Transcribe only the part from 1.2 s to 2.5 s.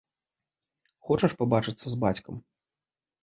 пабачыцца з бацькам?